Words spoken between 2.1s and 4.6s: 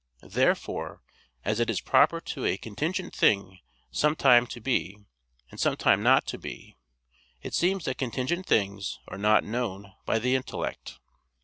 to a contingent thing sometime to